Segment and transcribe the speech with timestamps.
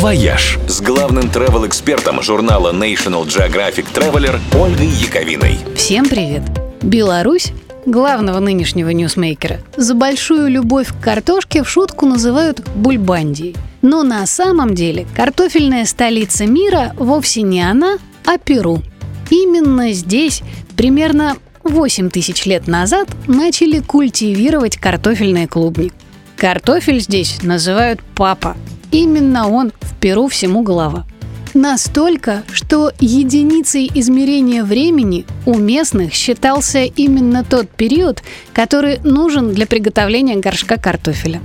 [0.00, 5.58] «Вояж» с главным travel-экспертом журнала National Geographic Traveler Ольгой Яковиной.
[5.76, 6.40] Всем привет!
[6.80, 7.52] Беларусь
[7.84, 13.54] главного нынешнего ньюсмейкера, за большую любовь к картошке в шутку называют Бульбляндией.
[13.82, 18.82] Но на самом деле картофельная столица мира вовсе не она, а Перу.
[19.28, 20.40] Именно здесь
[20.78, 25.92] примерно 8 тысяч лет назад начали культивировать картофельные клубни.
[26.38, 28.56] Картофель здесь называют папа.
[28.92, 31.06] Именно он Перу всему голова.
[31.52, 38.22] Настолько, что единицей измерения времени у местных считался именно тот период,
[38.52, 41.40] который нужен для приготовления горшка картофеля.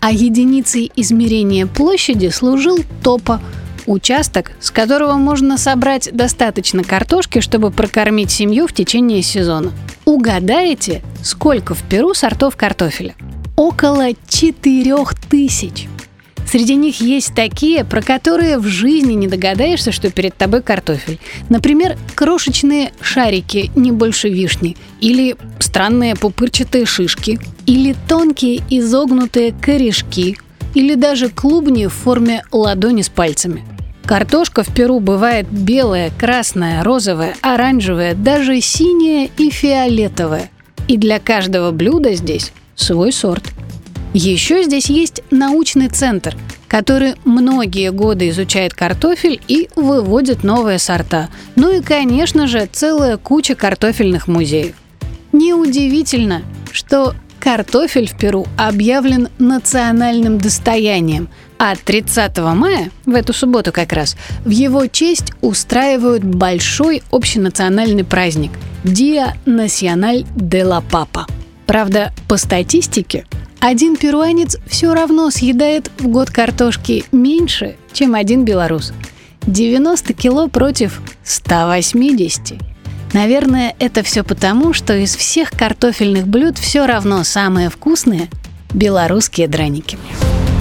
[0.00, 3.40] А единицей измерения площади служил топа–
[3.88, 9.72] участок, с которого можно собрать достаточно картошки, чтобы прокормить семью в течение сезона.
[10.04, 13.14] Угадаете, сколько в Перу сортов картофеля?
[13.56, 15.88] Около 4000.
[16.50, 21.18] Среди них есть такие, про которые в жизни не догадаешься, что перед тобой картофель.
[21.50, 30.38] Например, крошечные шарики не больше вишни, или странные пупырчатые шишки, или тонкие изогнутые корешки,
[30.74, 33.64] или даже клубни в форме ладони с пальцами–
[34.08, 40.48] Картошка в Перу бывает белая, красная, розовая, оранжевая, даже синяя и фиолетовая.
[40.86, 43.44] И для каждого блюда здесь свой сорт.
[44.14, 51.28] Еще здесь есть научный центр, который многие годы изучает картофель и выводит новые сорта.
[51.56, 54.74] Ну и, конечно же, целая куча картофельных музеев.
[55.32, 56.42] Неудивительно,
[56.72, 64.16] что картофель в Перу объявлен национальным достоянием– а 30 мая, в эту субботу как раз,
[64.44, 68.52] в его честь устраивают большой общенациональный праздник–
[68.84, 71.26] Dia Nacional de la Papa.
[71.66, 73.26] Правда, по статистике,
[73.60, 78.92] один перуанец все равно съедает в год картошки меньше, чем один белорус.
[79.42, 82.54] 90 кило против 180.
[83.12, 88.28] Наверное, это все потому, что из всех картофельных блюд все равно самые вкусные–
[88.74, 89.98] белорусские драники.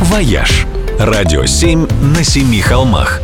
[0.02, 0.66] «Вояж»
[1.00, 3.22] Радио 7 на семи холмах.